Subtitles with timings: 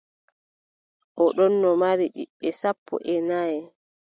[1.21, 3.53] O ɗonno mari ɓiɓɓe sappo e nay.